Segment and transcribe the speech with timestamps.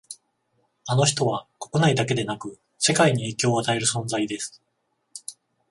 [0.87, 4.59] あの人は国内だけでなく世界に影響を与える存在です